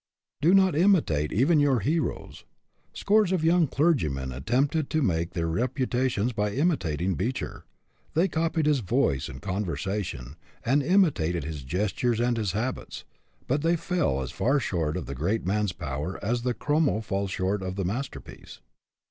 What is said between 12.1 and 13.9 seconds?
and his habits, but they